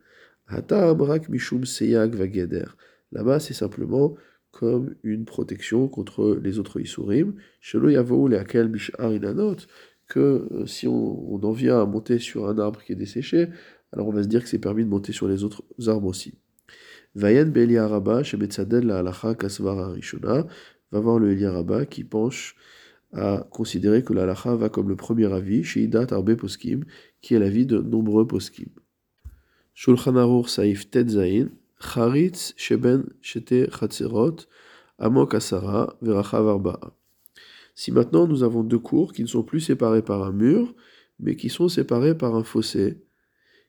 Mishum 1.28 1.64
Seyag 1.64 2.16
Vageder. 2.16 2.64
Là-bas, 3.12 3.38
c'est 3.38 3.54
simplement 3.54 4.16
comme 4.52 4.95
une 5.02 5.25
protection 5.25 5.88
contre 5.88 6.38
les 6.42 6.59
autres 6.59 6.80
Isurim. 6.80 7.35
Shelo 7.61 7.88
Yavou 7.88 8.28
Leakel 8.28 8.69
Mishar 8.69 9.12
Inanot, 9.12 9.57
que 10.09 10.49
euh, 10.50 10.66
si 10.66 10.87
on, 10.88 11.42
en 11.42 11.52
vient 11.52 11.80
à 11.80 11.87
monter 11.87 12.19
sur 12.19 12.49
un 12.49 12.59
arbre 12.59 12.83
qui 12.83 12.92
est 12.92 12.97
desséché, 12.97 13.49
alors 13.92 14.09
on 14.09 14.12
va 14.12 14.23
se 14.23 14.28
dire 14.28 14.42
que 14.42 14.49
c'est 14.49 14.59
permis 14.59 14.85
de 14.85 14.90
monter 14.90 15.12
sur 15.12 15.28
les 15.28 15.45
autres 15.45 15.62
arbres 15.87 16.09
aussi. 16.09 16.35
Vayen 17.14 17.52
Shebetzadel 18.23 18.87
la 18.87 18.99
Halacha 18.99 19.35
Kasvara 19.35 19.90
Rishona, 19.90 20.47
va 20.92 21.00
voir 21.00 21.19
le 21.19 21.33
Eliaraba 21.33 21.87
qui 21.87 22.04
penche 22.04 22.57
à 23.12 23.47
considérer 23.50 24.04
que 24.04 24.12
la 24.12 24.23
halacha 24.23 24.54
va 24.54 24.69
comme 24.69 24.88
le 24.88 24.97
premier 24.97 25.33
avis, 25.33 25.64
chez 25.64 25.83
Idat 25.83 26.07
Arbe 26.11 26.35
Poskim, 26.35 26.85
qui 27.21 27.35
est 27.35 27.38
l'avis 27.38 27.66
de 27.66 27.78
nombreux 27.78 28.26
Poskim. 28.26 28.69
Shulchan 29.75 30.16
Aruch 30.16 30.49
Saif 30.49 30.90
Tetzain, 30.90 31.49
Si 37.75 37.92
maintenant 37.92 38.26
nous 38.26 38.42
avons 38.42 38.62
deux 38.62 38.78
cours 38.78 39.12
qui 39.12 39.22
ne 39.22 39.26
sont 39.26 39.42
plus 39.42 39.60
séparés 39.60 40.02
par 40.02 40.22
un 40.22 40.32
mur, 40.32 40.75
mais 41.18 41.37
qui 41.37 41.49
sont 41.49 41.68
séparés 41.68 42.16
par 42.16 42.34
un 42.34 42.44
fossé, 42.44 43.02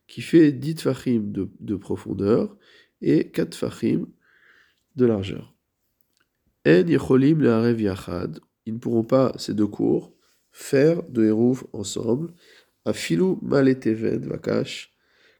qui 0.08 0.22
fait 0.22 0.52
10 0.52 0.82
fachim 0.82 1.22
de, 1.24 1.50
de, 1.60 1.76
profondeur 1.76 2.56
et 3.02 3.30
4 3.30 3.56
fachim 3.56 4.08
de 4.98 5.06
largeur. 5.06 5.56
En 6.68 6.86
Yecholim 6.86 7.40
le 7.40 7.80
Yachad, 7.80 8.40
ils 8.66 8.74
ne 8.74 8.80
pourront 8.80 9.04
pas, 9.04 9.34
ces 9.38 9.54
deux 9.54 9.68
cours, 9.68 10.14
faire 10.52 11.02
de 11.04 11.24
Hérouf 11.24 11.66
ensemble, 11.74 12.34
Afilu 12.84 13.36
Maleteven 13.42 14.28
Vakash, 14.28 14.94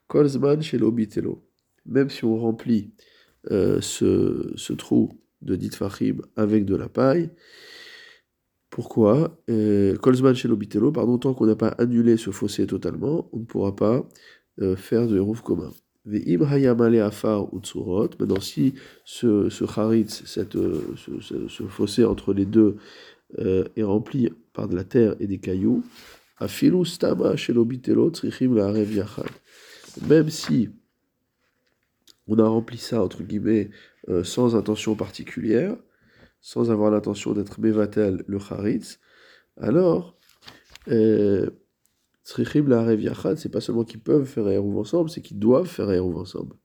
Kolzman 0.08 0.62
chez 0.62 0.78
l'obitelo. 0.78 1.44
Même 1.86 2.10
si 2.10 2.26
on 2.26 2.38
remplit 2.38 2.92
euh, 3.52 3.82
ce, 3.82 4.54
ce, 4.56 4.74
trou 4.74 5.10
de 5.42 5.56
Ditfachim 5.56 6.18
avec 6.36 6.66
de 6.66 6.76
la 6.76 6.90
paille. 6.90 7.32
Pourquoi 8.70 9.38
euh, 9.50 9.98
Kolzman 9.98 10.36
chez 10.36 10.48
l'Obitelo, 10.48 10.92
pardon, 10.92 11.18
tant 11.18 11.34
qu'on 11.34 11.48
n'a 11.48 11.56
pas 11.56 11.70
annulé 11.70 12.18
ce 12.18 12.32
fossé 12.32 12.68
totalement, 12.68 13.28
on 13.34 13.40
ne 13.40 13.46
pourra 13.46 13.76
pas 13.76 14.08
euh, 14.62 14.76
faire 14.76 15.08
de 15.08 15.18
Hérouf 15.18 15.42
commun. 15.42 15.72
Maintenant 18.20 18.40
si 18.40 18.74
ce, 19.06 19.50
ce 19.50 19.66
charitz, 19.66 20.24
cette, 20.26 20.56
euh, 20.56 20.82
ce, 20.96 21.48
ce, 21.48 21.64
fossé 21.64 22.06
entre 22.06 22.34
les 22.34 22.46
deux 22.46 22.78
euh, 23.40 23.66
est 23.76 23.84
rempli 23.84 24.30
par 24.54 24.68
de 24.68 24.76
la 24.76 24.84
terre 24.84 25.16
et 25.20 25.28
des 25.28 25.38
cailloux. 25.38 25.84
Même 30.08 30.30
si 30.30 30.70
on 32.28 32.40
a 32.40 32.48
rempli 32.48 32.78
ça, 32.78 33.04
entre 33.04 33.24
guillemets, 33.24 33.70
euh, 34.10 34.24
sans 34.24 34.56
intention 34.56 34.96
particulière, 34.96 35.76
sans 36.40 36.72
avoir 36.72 36.92
l'intention 36.92 37.34
d'être 37.34 37.60
Mevatel 37.60 38.24
le 38.28 38.40
Charitz, 38.40 39.00
alors, 39.58 40.18
Tzrichim 42.26 42.68
la 42.68 42.94
Yachad, 42.94 43.38
c'est 43.38 43.50
pas 43.50 43.62
seulement 43.62 43.84
qu'ils 43.84 44.00
peuvent 44.00 44.26
faire 44.26 44.48
Eruv 44.48 44.78
ensemble, 44.78 45.10
c'est 45.10 45.22
qu'ils 45.22 45.40
doivent 45.40 45.68
faire 45.68 45.92
Eruv 45.92 46.18
ensemble. 46.18 46.56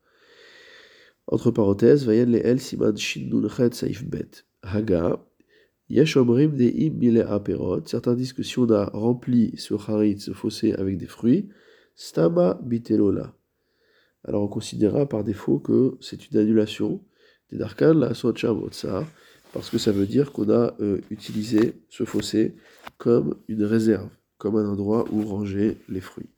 Entre 1.27 1.51
parenthèses, 1.51 2.07
Vayen 2.07 2.27
le 2.27 2.47
El 2.47 2.61
Siman 2.61 2.97
Shin 2.97 3.29
Nun 3.29 3.49
Chet 3.49 3.75
Saif 3.75 4.05
Bet. 4.05 4.45
Haga, 4.63 5.27
Yesh 5.89 6.17
Omrim 6.17 6.57
de 6.57 6.65
Im 6.65 6.95
Mile 6.99 7.27
Aperot. 7.29 7.85
Certains 7.87 8.15
disent 8.15 8.33
que 8.33 8.43
si 8.43 8.59
on 8.59 8.71
a 8.71 8.87
rempli 8.87 9.53
ce 9.57 9.75
Charitz, 9.77 10.25
ce 10.25 10.33
fossé 10.33 10.73
avec 10.73 10.97
des 10.99 11.07
fruits, 11.07 11.49
Stama 11.95 12.61
Bitelola. 12.63 13.35
Alors 14.27 14.43
on 14.43 14.49
considérera 14.49 15.09
par 15.09 15.23
défaut 15.23 15.61
que 15.61 15.97
c'est 16.01 16.31
une 16.31 16.39
annulation 16.39 17.01
des 17.51 17.59
Darkan, 17.59 17.95
la 17.95 18.11
Otsar, 18.11 19.05
parce 19.53 19.71
que 19.71 19.79
ça 19.79 19.93
veut 19.93 20.07
dire 20.07 20.33
qu'on 20.33 20.51
a 20.51 20.75
euh, 20.81 21.01
utilisé 21.11 21.75
ce 21.89 22.05
fossé 22.05 22.57
comme 22.99 23.37
une 23.47 23.63
réserve, 23.63 24.09
comme 24.37 24.57
un 24.57 24.69
endroit 24.69 25.05
où 25.13 25.25
ranger 25.25 25.79
les 25.89 26.01
fruits. 26.01 26.29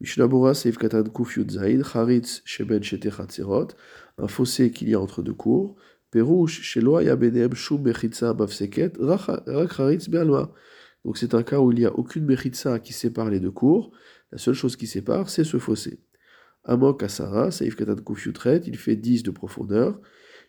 Mishnabura 0.00 0.54
Seif 0.54 0.78
Katan 0.78 1.02
Kuf 1.02 1.36
Yudzaïd, 1.36 1.82
Charitz 1.84 2.42
Sheben 2.44 2.84
Shete 2.84 3.10
Chatzerot, 3.10 3.68
un 4.16 4.28
fossé 4.28 4.70
qu'il 4.70 4.88
y 4.88 4.94
a 4.94 5.00
entre 5.00 5.22
deux 5.22 5.34
cours, 5.34 5.74
Perouche 6.12 6.62
Sheloa 6.62 7.02
Yabenem 7.02 7.54
Shum 7.54 7.82
Mechitza 7.82 8.34
Bavseket, 8.34 8.92
Rak 9.00 9.42
Charitz 9.76 10.08
Bealma. 10.08 10.52
Donc 11.04 11.18
c'est 11.18 11.34
un 11.34 11.42
cas 11.42 11.58
où 11.58 11.72
il 11.72 11.78
n'y 11.80 11.86
a 11.86 11.92
aucune 11.92 12.24
Mechitza 12.24 12.78
qui 12.78 12.92
sépare 12.92 13.30
les 13.30 13.40
deux 13.40 13.50
cours, 13.50 13.90
la 14.30 14.38
seule 14.38 14.54
chose 14.54 14.76
qui 14.76 14.86
sépare, 14.86 15.28
c'est 15.28 15.42
ce 15.42 15.58
fossé. 15.58 15.98
Amok 16.64 17.02
Asara, 17.02 17.50
Seif 17.50 17.76
Katan 17.76 17.96
Kuf 17.96 18.26
Yutret, 18.26 18.62
il 18.66 18.76
fait 18.76 18.96
10 18.96 19.22
de 19.22 19.30
profondeur, 19.30 20.00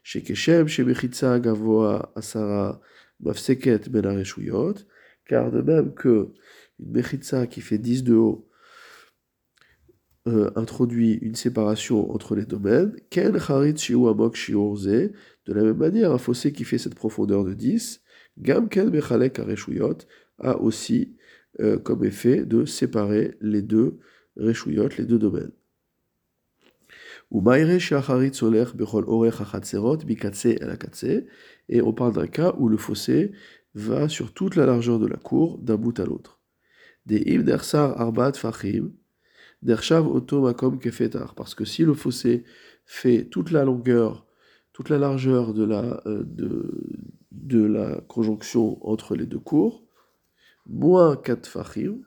chez 0.03 0.21
Keshem, 0.21 0.67
chez 0.67 0.83
Mechitza 0.83 1.39
Gavoa 1.39 2.11
Asara 2.15 2.81
Mafseket 3.19 3.89
Ben 3.89 4.05
Areshuyot, 4.05 4.75
car 5.25 5.51
de 5.51 5.61
même 5.61 5.93
que 5.93 6.29
une 6.79 6.91
Mechitza 6.91 7.47
qui 7.47 7.61
fait 7.61 7.77
10 7.77 8.03
de 8.03 8.15
haut 8.15 8.49
euh, 10.27 10.51
introduit 10.55 11.13
une 11.13 11.35
séparation 11.35 12.11
entre 12.11 12.35
les 12.35 12.45
domaines, 12.45 12.95
Ken 13.09 13.35
Harit 13.35 13.77
Shiu 13.77 14.07
Amok 14.07 14.35
Shiurze, 14.35 14.85
de 14.85 15.53
la 15.53 15.63
même 15.63 15.77
manière, 15.77 16.11
un 16.11 16.17
fossé 16.17 16.51
qui 16.51 16.63
fait 16.63 16.77
cette 16.77 16.95
profondeur 16.95 17.43
de 17.45 17.53
10, 17.53 18.01
Gam 18.37 18.69
Ken 18.69 18.89
Mechalek 18.89 19.39
Areshuyot, 19.39 19.97
a 20.39 20.57
aussi 20.57 21.15
euh, 21.59 21.77
comme 21.77 22.03
effet 22.03 22.45
de 22.45 22.65
séparer 22.65 23.37
les 23.41 23.61
deux 23.61 23.99
les 24.35 25.05
deux 25.05 25.19
domaines. 25.19 25.51
Et 31.69 31.81
on 31.81 31.93
parle 31.93 32.13
d'un 32.13 32.27
cas 32.27 32.55
où 32.57 32.67
le 32.67 32.77
fossé 32.77 33.31
va 33.75 34.09
sur 34.09 34.33
toute 34.33 34.55
la 34.55 34.65
largeur 34.65 34.97
de 34.97 35.05
la 35.05 35.17
cour, 35.17 35.59
d'un 35.59 35.75
bout 35.75 35.99
à 35.99 36.05
l'autre. 36.05 36.39
Parce 41.35 41.55
que 41.55 41.65
si 41.65 41.83
le 41.83 41.93
fossé 41.93 42.43
fait 42.85 43.25
toute 43.25 43.51
la 43.51 43.63
longueur, 43.63 44.25
toute 44.73 44.89
la 44.89 44.97
largeur 44.97 45.53
de 45.53 45.63
la, 45.63 46.01
euh, 46.07 46.23
de 47.31 47.63
la 47.63 48.01
conjonction 48.07 48.83
entre 48.87 49.15
les 49.15 49.25
deux 49.25 49.39
cours, 49.39 49.83
moins 50.65 51.15
4 51.15 51.47
fachim, 51.47 51.99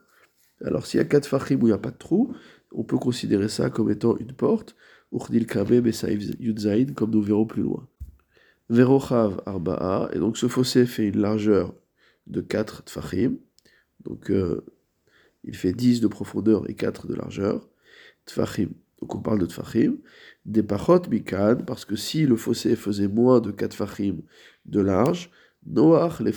alors 0.63 0.85
s'il 0.85 0.97
y 0.97 1.01
a 1.01 1.05
4 1.05 1.25
fachim 1.27 1.55
où 1.61 1.67
il 1.67 1.71
n'y 1.71 1.73
a 1.73 1.77
pas 1.77 1.91
de 1.91 1.97
trou, 1.97 2.33
on 2.73 2.83
peut 2.83 2.97
considérer 2.97 3.49
ça 3.49 3.69
comme 3.69 3.89
étant 3.91 4.17
une 4.17 4.33
porte, 4.33 4.75
Urdil 5.11 5.45
comme 6.95 7.11
nous 7.11 7.21
verrons 7.21 7.45
plus 7.45 7.61
loin. 7.61 7.87
Verochav 8.69 9.41
Arba'a, 9.45 10.09
et 10.13 10.19
donc 10.19 10.37
ce 10.37 10.47
fossé 10.47 10.85
fait 10.85 11.07
une 11.07 11.19
largeur 11.19 11.73
de 12.27 12.41
4 12.41 12.85
tfachim, 12.85 13.35
donc 14.03 14.31
euh, 14.31 14.65
il 15.43 15.55
fait 15.55 15.73
10 15.73 16.01
de 16.01 16.07
profondeur 16.07 16.67
et 16.69 16.73
4 16.73 17.07
de 17.07 17.13
largeur, 17.13 17.69
tfachim, 18.25 18.69
donc 19.01 19.15
on 19.15 19.19
parle 19.19 19.39
de 19.39 19.45
tfachim, 19.45 19.97
des 20.45 20.63
pachot 20.63 21.01
mikan, 21.09 21.57
parce 21.67 21.85
que 21.85 21.95
si 21.95 22.25
le 22.25 22.35
fossé 22.35 22.75
faisait 22.75 23.07
moins 23.07 23.39
de 23.39 23.51
4 23.51 23.71
tfachim 23.71 24.21
de 24.65 24.81
large, 24.81 25.29
noach 25.65 26.19
les 26.21 26.33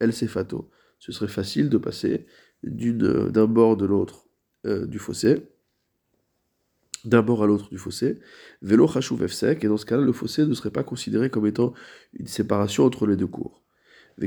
el 0.00 0.12
sefato, 0.14 0.70
ce 0.98 1.12
serait 1.12 1.28
facile 1.28 1.68
de 1.68 1.78
passer 1.78 2.26
d'un 2.62 3.46
bord 3.46 3.76
de 3.76 3.86
l'autre 3.86 4.29
euh, 4.66 4.86
du 4.86 4.98
fossé, 4.98 5.42
d'un 7.04 7.22
bord 7.22 7.42
à 7.42 7.46
l'autre 7.46 7.70
du 7.70 7.78
fossé, 7.78 8.18
vélo 8.62 8.86
chachouv 8.86 9.26
sec, 9.28 9.64
et 9.64 9.68
dans 9.68 9.76
ce 9.76 9.86
cas-là, 9.86 10.02
le 10.02 10.12
fossé 10.12 10.44
ne 10.44 10.54
serait 10.54 10.70
pas 10.70 10.82
considéré 10.82 11.30
comme 11.30 11.46
étant 11.46 11.72
une 12.12 12.26
séparation 12.26 12.84
entre 12.84 13.06
les 13.06 13.16
deux 13.16 13.26
cours. 13.26 13.62
Et 14.18 14.26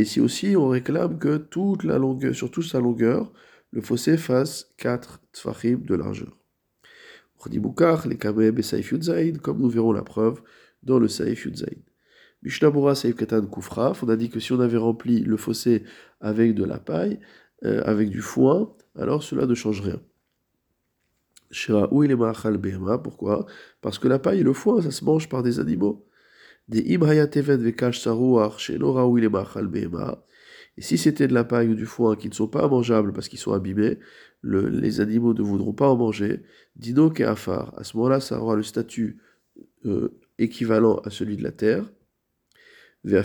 ici 0.00 0.20
aussi, 0.20 0.56
on 0.56 0.68
réclame 0.68 1.18
que 1.18 1.36
toute 1.36 1.84
la 1.84 1.98
longueur, 1.98 2.34
sur 2.34 2.50
toute 2.50 2.64
sa 2.64 2.80
longueur, 2.80 3.32
le 3.72 3.82
fossé 3.82 4.16
fasse 4.16 4.72
4 4.78 5.20
tfachim 5.32 5.80
de 5.84 5.94
largeur. 5.94 6.38
Comme 9.42 9.58
nous 9.58 9.68
verrons 9.68 9.92
la 9.92 10.02
preuve 10.02 10.40
dans 10.82 10.98
le 10.98 11.08
Yudzaïd. 11.08 11.85
On 14.02 14.08
a 14.08 14.16
dit 14.16 14.30
que 14.30 14.40
si 14.40 14.52
on 14.52 14.60
avait 14.60 14.76
rempli 14.76 15.20
le 15.20 15.36
fossé 15.36 15.84
avec 16.20 16.54
de 16.54 16.64
la 16.64 16.78
paille, 16.78 17.18
euh, 17.64 17.82
avec 17.84 18.10
du 18.10 18.20
foin, 18.20 18.72
alors 18.96 19.22
cela 19.22 19.46
ne 19.46 19.54
change 19.54 19.80
rien. 19.80 20.00
pourquoi? 22.98 23.46
Parce 23.80 23.98
que 23.98 24.08
la 24.08 24.18
paille 24.18 24.40
et 24.40 24.44
le 24.44 24.52
foin, 24.52 24.82
ça 24.82 24.90
se 24.90 25.04
mange 25.04 25.28
par 25.28 25.42
des 25.42 25.60
animaux. 25.60 26.06
Des 26.68 26.80
Et 30.78 30.82
si 30.82 30.98
c'était 30.98 31.28
de 31.28 31.34
la 31.34 31.44
paille 31.44 31.68
ou 31.68 31.74
du 31.74 31.86
foin 31.86 32.16
qui 32.16 32.28
ne 32.28 32.34
sont 32.34 32.48
pas 32.48 32.68
mangeables 32.68 33.12
parce 33.12 33.28
qu'ils 33.28 33.38
sont 33.38 33.52
abîmés, 33.52 33.98
les 34.42 35.00
animaux 35.00 35.34
ne 35.34 35.42
voudront 35.42 35.72
pas 35.72 35.88
en 35.88 35.96
manger. 35.96 36.42
Dino 36.76 37.12
afar. 37.20 37.72
À 37.78 37.84
ce 37.84 37.96
moment-là, 37.96 38.20
ça 38.20 38.40
aura 38.40 38.56
le 38.56 38.62
statut 38.62 39.18
euh, 39.86 40.18
équivalent 40.38 40.96
à 41.04 41.10
celui 41.10 41.36
de 41.36 41.42
la 41.42 41.52
terre. 41.52 41.90
Et 43.06 43.20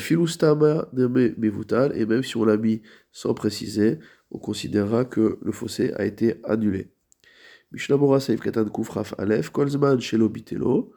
même 2.05 2.23
si 2.23 2.37
on 2.37 2.45
l'a 2.45 2.57
mis 2.57 2.81
sans 3.11 3.33
préciser, 3.33 3.97
on 4.29 4.37
considérera 4.37 5.05
que 5.05 5.39
le 5.41 5.51
fossé 5.51 5.91
a 5.95 6.05
été 6.05 6.35
annulé. 6.43 6.91
Aleph, 9.17 9.49
Kolzman 9.49 9.97
Bitelo, 10.29 10.91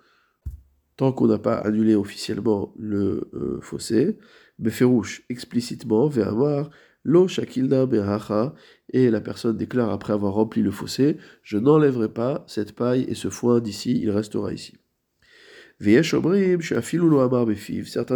tant 0.96 1.12
qu'on 1.12 1.26
n'a 1.28 1.38
pas 1.38 1.54
annulé 1.54 1.94
officiellement 1.94 2.74
le 2.78 3.30
euh, 3.34 3.58
fossé, 3.62 4.18
Beferouche 4.58 5.24
explicitement, 5.30 6.06
Ve'amar, 6.08 6.70
Lo 7.04 7.26
Shakilda 7.26 7.86
Beracha, 7.86 8.54
et 8.92 9.10
la 9.10 9.20
personne 9.20 9.56
déclare 9.56 9.90
après 9.90 10.12
avoir 10.12 10.34
rempli 10.34 10.62
le 10.62 10.70
fossé, 10.70 11.16
je 11.42 11.58
n'enlèverai 11.58 12.08
pas 12.12 12.44
cette 12.46 12.74
paille 12.74 13.04
et 13.08 13.14
ce 13.14 13.30
foin 13.30 13.60
d'ici, 13.60 13.98
il 14.00 14.10
restera 14.10 14.52
ici. 14.52 14.74
Certains 15.80 16.30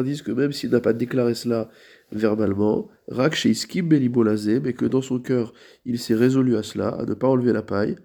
disent 0.02 0.22
que 0.22 0.32
même 0.32 0.52
s'il 0.52 0.70
n'a 0.70 0.80
pas 0.80 0.92
déclaré 0.92 1.34
cela 1.34 1.68
verbalement, 2.12 2.88
Rak 3.08 3.36
mais 3.44 4.72
que 4.72 4.86
dans 4.86 5.02
son 5.02 5.18
cœur 5.18 5.52
il 5.84 5.98
s'est 5.98 6.14
résolu 6.14 6.56
à 6.56 6.62
cela, 6.62 6.88
à 6.88 7.04
ne 7.04 7.14
pas 7.14 7.28
enlever 7.28 7.52
la 7.52 7.62
paille, 7.62 7.96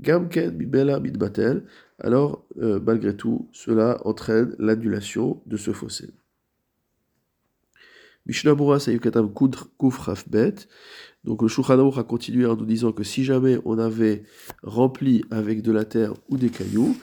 Gamken 0.00 0.50
Bibela 0.50 0.98
Midbatel, 1.00 1.64
alors 2.00 2.44
euh, 2.60 2.80
malgré 2.84 3.14
tout, 3.16 3.48
cela 3.52 4.00
entraîne 4.04 4.56
l'annulation 4.58 5.40
de 5.46 5.56
ce 5.56 5.72
fossé. 5.72 6.10
Mishnabura 8.26 8.80
Sayukatam 8.80 9.32
Kuf 9.32 9.98
Rafbet. 9.98 10.54
Donc 11.24 11.42
le 11.42 11.48
Shulchan 11.48 11.90
a 11.90 12.04
continué 12.04 12.46
en 12.46 12.56
nous 12.56 12.64
disant 12.64 12.92
que 12.92 13.04
si 13.04 13.22
jamais 13.24 13.58
on 13.64 13.78
avait 13.78 14.24
rempli 14.62 15.24
avec 15.30 15.62
de 15.62 15.72
la 15.72 15.84
terre 15.84 16.14
ou 16.28 16.36
des 16.36 16.48
cailloux, 16.48 16.96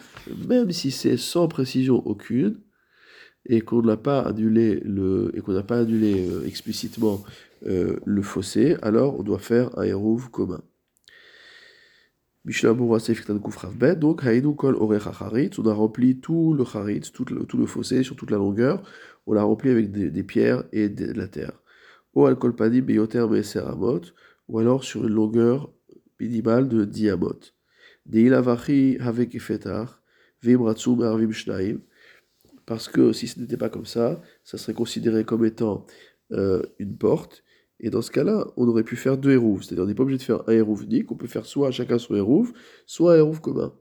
même 0.48 0.72
si 0.72 0.92
c'est 0.92 1.18
sans 1.18 1.48
précision 1.48 2.06
aucune, 2.06 2.60
et 3.46 3.62
qu'on 3.62 3.82
n'a 3.82 3.98
pas 3.98 4.22
annulé 4.22 4.80
le 4.86 5.32
et 5.36 5.42
qu'on 5.42 5.54
n'a 5.54 5.64
pas 5.64 5.80
annulé 5.80 6.30
euh, 6.30 6.46
explicitement 6.46 7.24
euh, 7.66 7.98
le 8.06 8.22
fossé, 8.22 8.78
alors 8.82 9.20
on 9.20 9.24
doit 9.24 9.40
faire 9.40 9.78
un 9.78 9.84
hérouve 9.84 10.30
commun. 10.30 10.62
Donc 14.00 14.26
Haïdou 14.26 14.54
Kol 14.56 14.78
Charitz, 15.00 15.60
on 15.60 15.66
a 15.68 15.74
rempli 15.74 16.20
tout 16.20 16.54
le 16.54 16.66
Charitz, 16.66 17.12
tout 17.12 17.26
le, 17.30 17.46
tout 17.46 17.58
le 17.58 17.68
fossé 17.68 18.02
sur 18.02 18.16
toute 18.16 18.32
la 18.32 18.38
longueur, 18.38 18.82
on 19.28 19.34
l'a 19.34 19.44
rempli 19.44 19.70
avec 19.70 19.92
des, 19.92 20.10
des, 20.10 20.24
pierres 20.24 20.64
et 20.72 20.90
de, 20.90 21.12
la 21.14 21.28
terre. 21.28 21.62
O 22.14 22.26
Alkol 22.26 22.56
Padi 22.56 22.82
Beyoter 22.82 23.28
Meser 23.30 23.60
Amot, 23.60 24.02
ou 24.48 24.58
alors 24.58 24.84
sur 24.84 25.04
une 25.04 25.14
longueur 25.14 25.72
minimale 26.20 26.68
de 26.68 26.84
10 26.84 27.10
Amot. 27.12 27.40
Deilavachi 28.08 28.98
Havek 29.00 29.38
Parce 32.66 32.88
que 32.88 33.14
si 33.14 33.28
ce 33.28 33.40
n'était 33.40 33.58
pas 33.58 33.70
comme 33.70 33.86
ça, 33.86 34.22
ça 34.44 34.58
serait 34.58 34.74
considéré 34.74 35.26
comme 35.26 35.46
étant 35.46 35.86
euh, 36.32 36.62
une 36.80 36.98
porte, 36.98 37.44
et 37.82 37.90
dans 37.90 38.02
ce 38.02 38.12
cas-là, 38.12 38.48
on 38.58 38.68
aurait 38.68 38.84
pu 38.84 38.96
faire 38.96 39.18
deux 39.18 39.32
hérouves. 39.32 39.64
C'est-à-dire, 39.64 39.84
on 39.84 39.88
n'est 39.88 39.96
pas 39.96 40.04
obligé 40.04 40.20
de 40.20 40.24
faire 40.24 40.48
un 40.48 40.54
hérouve 40.54 40.84
unique, 40.84 41.12
on 41.12 41.16
peut 41.16 41.28
faire 41.28 41.46
soit 41.46 41.72
chacun 41.72 41.98
son 41.98 42.16
hérouve, 42.16 42.54
soit 42.86 43.16
un 43.16 43.18
hérouve 43.18 43.42
commun. 43.42 43.74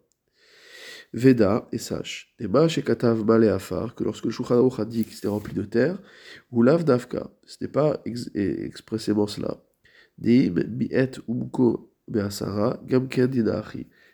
Veda, 1.13 1.69
et 1.73 1.79
sache, 1.79 2.35
et 2.39 2.45
et 2.45 2.83
Katav 2.83 3.25
que 3.25 4.05
lorsque 4.05 4.25
le 4.25 4.31
Shulchan 4.31 4.69
a 4.69 4.85
dit 4.85 5.05
que 5.05 5.13
c'était 5.13 5.29
rempli 5.29 5.53
de 5.53 5.65
terre, 5.65 6.01
ou 6.53 6.63
Lav 6.63 6.85
ce 6.87 7.57
n'est 7.61 7.69
pas 7.69 8.01
expressément 8.35 9.27
cela. 9.27 9.61
Dim, 10.19 10.55
Umko 11.29 11.93
Beasara, 12.07 12.81
Gamken. 12.87 13.31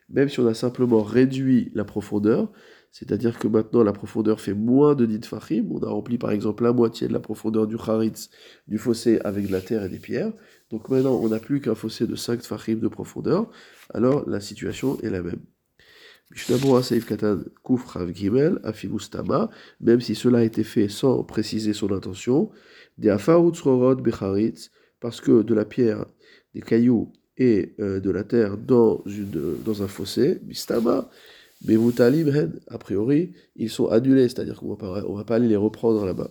Même 0.09 0.29
si 0.29 0.41
on 0.41 0.47
a 0.47 0.55
simplement 0.55 1.03
réduit 1.03 1.71
la 1.75 1.85
profondeur, 1.85 2.53
c'est-à-dire 2.93 3.39
que 3.39 3.47
maintenant 3.47 3.83
la 3.83 3.93
profondeur 3.93 4.41
fait 4.41 4.55
moins 4.55 4.95
de 4.95 5.05
dit 5.05 5.21
fachim. 5.27 5.67
On 5.71 5.83
a 5.83 5.89
rempli 5.91 6.17
par 6.17 6.31
exemple 6.31 6.65
la 6.65 6.73
moitié 6.73 7.09
de 7.09 7.13
la 7.13 7.21
profondeur 7.21 7.67
du 7.67 7.77
charitz, 7.77 8.31
du 8.69 8.79
fossé 8.79 9.19
avec 9.25 9.49
de 9.49 9.53
la 9.53 9.61
terre 9.61 9.85
et 9.85 9.89
des 9.89 9.99
pierres. 9.99 10.33
Donc 10.71 10.89
maintenant 10.89 11.21
on 11.23 11.29
n'a 11.29 11.39
plus 11.39 11.61
qu'un 11.61 11.75
fossé 11.75 12.07
de 12.07 12.15
5 12.15 12.41
fachim 12.43 12.77
de 12.77 12.89
profondeur. 12.89 13.51
Alors 13.93 14.27
la 14.29 14.41
situation 14.41 14.99
est 15.03 15.11
la 15.11 15.23
même. 15.23 15.43
Même 19.81 20.01
si 20.01 20.15
cela 20.15 20.39
a 20.39 20.43
été 20.43 20.65
fait 20.65 20.89
sans 20.89 21.23
préciser 21.23 21.73
son 21.73 21.93
intention, 21.93 22.51
parce 25.01 25.21
que 25.21 25.43
de 25.43 25.55
la 25.55 25.65
pierre, 25.65 26.07
des 26.55 26.63
cailloux 26.63 27.13
et 27.39 27.75
euh, 27.81 28.01
de 28.01 28.11
la 28.11 28.25
terre 28.25 28.57
dans, 28.57 29.03
une, 29.07 29.57
dans 29.65 29.83
un 29.83 29.89
fossé, 29.89 30.39
bistama, 30.43 31.11
mais 31.65 31.77
a 32.69 32.79
priori, 32.79 33.33
ils 33.57 33.71
sont 33.71 33.89
annulés, 33.89 34.29
c'est-à-dire 34.29 34.61
qu'on 34.61 34.77
ne 34.77 35.17
va 35.17 35.25
pas 35.25 35.37
aller 35.37 35.49
les 35.49 35.57
reprendre 35.57 36.05
là-bas. 36.05 36.31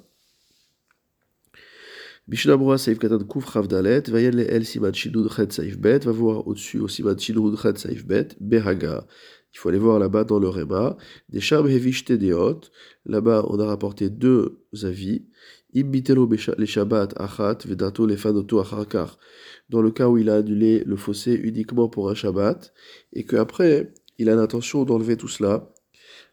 Mishnah 2.27 2.77
Saif 2.77 2.97
Katan 2.97 3.19
Kuf 3.19 3.45
Ravdalet, 3.45 4.09
Vayen 4.09 4.39
El 4.39 4.65
Siman 4.65 4.93
Shidud 4.93 5.29
Chet 5.31 5.51
Saif 5.51 5.77
Bet, 5.77 5.99
va 5.99 6.11
voir 6.11 6.47
au-dessus 6.47 6.79
au 6.79 6.87
Siman 6.87 7.19
Shidud 7.19 7.55
Chet 7.55 7.77
Saif 7.77 8.05
Bet, 8.05 8.29
Behaga. 8.39 9.05
Il 9.55 9.57
faut 9.57 9.69
aller 9.69 9.79
voir 9.79 9.99
là-bas 9.99 10.25
dans 10.25 10.37
le 10.37 10.49
Réma. 10.49 10.97
Des 11.29 11.39
Sham 11.39 11.65
Hevish 11.65 12.03
Tedeot, 12.03 12.59
là-bas 13.05 13.45
on 13.47 13.57
a 13.57 13.65
rapporté 13.65 14.09
deux 14.09 14.59
avis. 14.83 15.23
Les 15.73 16.65
Shabbat 16.65 17.13
Achat, 17.17 17.59
Vedato 17.65 18.05
Acharkar. 18.59 19.17
Dans 19.69 19.81
le 19.81 19.91
cas 19.91 20.09
où 20.09 20.17
il 20.17 20.29
a 20.29 20.35
annulé 20.35 20.83
le 20.85 20.97
fossé 20.97 21.33
uniquement 21.33 21.87
pour 21.87 22.09
un 22.09 22.15
Shabbat, 22.15 22.73
et 23.13 23.23
qu'après, 23.23 23.93
il 24.17 24.29
a 24.29 24.35
l'intention 24.35 24.83
d'enlever 24.83 25.15
tout 25.15 25.29
cela. 25.29 25.73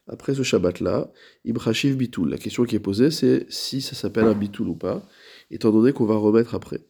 Après 0.07 0.35
ce 0.35 0.43
Shabbat-là, 0.43 1.09
Ibrahim 1.45 1.95
Bitoul. 1.95 2.29
La 2.29 2.37
question 2.37 2.65
qui 2.65 2.75
est 2.75 2.79
posée, 2.79 3.09
c'est 3.09 3.45
si 3.49 3.79
ça 3.79 3.95
s'appelle 3.95 4.25
un 4.25 4.33
Bitoul 4.33 4.67
ou 4.67 4.75
pas, 4.75 5.07
étant 5.49 5.71
donné 5.71 5.93
qu'on 5.93 6.05
va 6.05 6.17
remettre 6.17 6.55
après. 6.55 6.81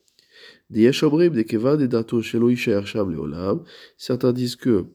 Certains 3.98 4.34
disent 4.34 4.56
que 4.56 4.86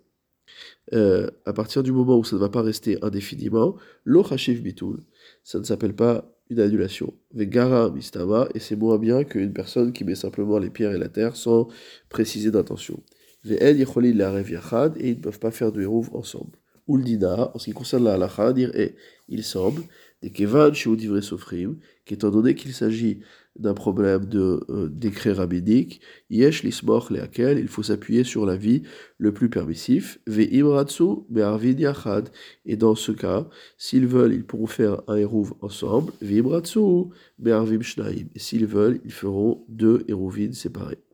euh, 0.93 1.31
à 1.47 1.53
partir 1.53 1.83
du 1.83 1.93
moment 1.93 2.19
où 2.19 2.25
ça 2.25 2.37
ne 2.37 2.41
va 2.41 2.49
pas 2.49 2.63
rester 2.63 2.99
indéfiniment, 3.03 3.77
lo 4.05 4.23
bitoul, 4.23 5.03
ça 5.45 5.59
ne 5.59 5.65
s'appelle 5.65 5.95
pas 5.95 6.31
une 6.51 6.61
annulation. 6.61 7.13
Vegara 7.35 7.91
mistama, 7.91 8.49
et 8.55 8.59
c'est 8.59 8.77
moins 8.77 8.99
bien 8.99 9.25
qu'une 9.25 9.53
personne 9.53 9.93
qui 9.93 10.05
met 10.05 10.15
simplement 10.15 10.59
les 10.59 10.71
pierres 10.71 10.93
et 10.93 10.99
la 10.99 11.09
terre 11.09 11.37
sans 11.37 11.69
préciser 12.09 12.51
d'intention 12.51 13.03
et 13.45 13.55
ils 13.71 14.17
ne 14.17 15.15
peuvent 15.15 15.39
pas 15.39 15.51
faire 15.51 15.73
de 15.73 15.83
hérouv 15.83 16.11
ensemble. 16.15 16.59
Uldina, 16.89 17.51
en 17.55 17.59
ce 17.59 17.67
qui 17.67 17.73
concerne 17.73 18.05
la 18.05 18.15
halacha, 18.15 18.53
dire 18.53 18.75
et 18.75 18.95
il 19.29 19.45
semble, 19.45 19.83
des 20.23 20.31
kevan 20.31 20.75
chez 20.75 21.21
Sofrim, 21.21 21.77
qu'étant 22.05 22.31
donné 22.31 22.55
qu'il 22.55 22.73
s'agit 22.73 23.21
d'un 23.59 23.75
problème 23.75 24.27
de 24.27 24.65
euh, 24.71 24.89
décret 24.89 25.33
rabbinique, 25.33 26.01
yesh 26.31 26.63
lismoch 26.63 27.11
leakel, 27.11 27.59
il 27.59 27.69
faut 27.69 27.83
s'appuyer 27.83 28.25
sur 28.25 28.47
la 28.47 28.57
vie 28.57 28.83
le 29.19 29.33
plus 29.33 29.49
permissif, 29.49 30.21
ve 30.27 30.43
imratsu 30.53 31.25
be'arvin 31.29 31.77
yachad, 31.79 32.29
et 32.67 32.77
dans 32.77 32.95
ce 32.95 33.13
cas, 33.13 33.49
s'ils 33.77 34.07
veulent, 34.07 34.35
ils 34.35 34.45
pourront 34.45 34.67
faire 34.67 35.03
un 35.09 35.17
hérouv 35.17 35.55
ensemble, 35.61 36.13
ve 36.23 36.33
imratsu 36.33 37.11
be'arvim 37.39 37.83
shnaim, 37.83 38.29
et 38.35 38.39
s'ils 38.39 38.67
veulent, 38.67 39.01
ils 39.05 39.13
feront 39.13 39.65
deux 39.69 40.05
hérouvines 40.09 40.53
séparés. 40.53 41.08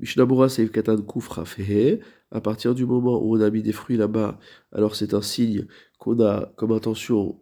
Mishnabura 0.00 0.48
Seif 0.48 0.72
Katan 0.72 1.02
Kufrafehe, 1.02 2.00
à 2.30 2.40
partir 2.40 2.74
du 2.74 2.86
moment 2.86 3.22
où 3.22 3.36
on 3.36 3.40
a 3.40 3.50
mis 3.50 3.62
des 3.62 3.72
fruits 3.72 3.96
là-bas, 3.96 4.38
alors 4.72 4.96
c'est 4.96 5.14
un 5.14 5.22
signe 5.22 5.66
qu'on 5.98 6.20
a 6.20 6.52
comme 6.56 6.72
intention 6.72 7.38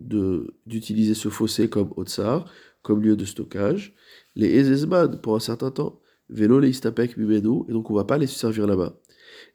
d'utiliser 0.66 1.14
ce 1.14 1.28
fossé 1.28 1.68
comme 1.68 1.92
Otsar, 1.96 2.50
comme 2.82 3.02
lieu 3.02 3.16
de 3.16 3.24
stockage. 3.24 3.94
Les 4.34 4.48
Ezezman 4.48 5.20
pour 5.20 5.36
un 5.36 5.40
certain 5.40 5.70
temps, 5.70 6.00
vélo 6.28 6.58
les 6.58 6.70
Istapek 6.70 7.16
Mimenu, 7.16 7.62
et 7.68 7.72
donc 7.72 7.90
on 7.90 7.94
va 7.94 8.04
pas 8.04 8.18
les 8.18 8.26
servir 8.26 8.66
là-bas. 8.66 8.98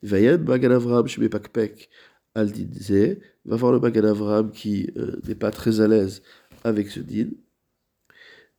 Vayen 0.01 0.37
Maganavram 0.37 1.07
Shmepakpek 1.07 1.89
Aldinze, 2.35 3.17
va 3.45 3.55
voir 3.57 3.73
le 3.73 3.79
Maganavram 3.79 4.51
qui 4.51 4.89
euh, 4.97 5.19
n'est 5.27 5.35
pas 5.35 5.51
très 5.51 5.81
à 5.81 5.87
l'aise 5.87 6.23
avec 6.63 6.89
ce 6.89 6.99
din. 6.99 7.29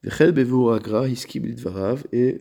Et 0.05 0.09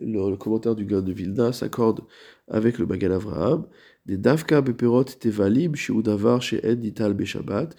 le, 0.01 0.35
commentaire 0.35 0.75
du 0.75 0.85
gars 0.85 0.99
de 0.99 1.13
Vilna 1.13 1.53
s'accorde 1.53 2.01
avec 2.49 2.77
le 2.77 2.85
Magal 2.85 3.13
Avraham, 3.13 3.65
des 4.05 4.17
Davka 4.17 4.59
Beperot 4.59 5.05
Tevalim 5.05 5.73
Udavar 5.89 6.41
chez 6.41 6.59
Beshabbat, 6.59 7.69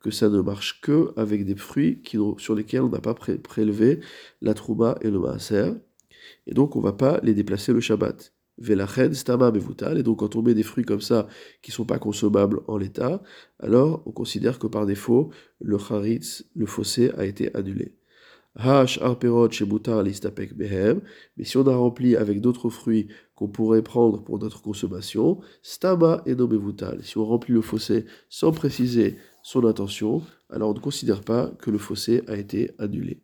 que 0.00 0.12
ça 0.12 0.28
ne 0.28 0.40
marche 0.40 0.80
que 0.80 1.12
avec 1.16 1.44
des 1.44 1.56
fruits 1.56 2.00
sur 2.38 2.54
lesquels 2.54 2.82
on 2.82 2.88
n'a 2.88 3.00
pas 3.00 3.14
prélevé 3.14 3.98
la 4.42 4.54
Trouma 4.54 4.96
et 5.00 5.10
le 5.10 5.18
Maaser, 5.18 5.72
et 6.46 6.54
donc 6.54 6.76
on 6.76 6.78
ne 6.78 6.84
va 6.84 6.92
pas 6.92 7.18
les 7.24 7.34
déplacer 7.34 7.72
le 7.72 7.80
Shabbat. 7.80 8.32
Velachen 8.58 9.12
Stama 9.12 9.50
Mevutal, 9.50 9.98
et 9.98 10.04
donc 10.04 10.20
quand 10.20 10.36
on 10.36 10.42
met 10.42 10.54
des 10.54 10.62
fruits 10.62 10.84
comme 10.84 11.00
ça 11.00 11.26
qui 11.62 11.72
ne 11.72 11.74
sont 11.74 11.84
pas 11.84 11.98
consommables 11.98 12.60
en 12.68 12.76
l'état, 12.76 13.22
alors 13.58 14.02
on 14.06 14.12
considère 14.12 14.60
que 14.60 14.68
par 14.68 14.86
défaut, 14.86 15.30
le 15.60 15.78
Charitz, 15.78 16.44
le 16.54 16.66
fossé, 16.66 17.10
a 17.16 17.24
été 17.24 17.52
annulé. 17.56 17.96
Mais 18.54 18.86
si 21.44 21.56
on 21.56 21.66
a 21.66 21.74
rempli 21.74 22.16
avec 22.16 22.40
d'autres 22.42 22.68
fruits 22.68 23.08
qu'on 23.34 23.48
pourrait 23.48 23.82
prendre 23.82 24.22
pour 24.22 24.38
notre 24.38 24.60
consommation, 24.60 25.40
stama 25.62 26.22
et. 26.26 26.36
Si 27.02 27.16
on 27.18 27.24
remplit 27.24 27.54
le 27.54 27.62
fossé 27.62 28.04
sans 28.28 28.52
préciser 28.52 29.16
son 29.42 29.64
intention, 29.64 30.22
alors 30.50 30.70
on 30.70 30.74
ne 30.74 30.80
considère 30.80 31.22
pas 31.22 31.50
que 31.60 31.70
le 31.70 31.78
fossé 31.78 32.22
a 32.28 32.36
été 32.36 32.72
annulé. 32.78 33.22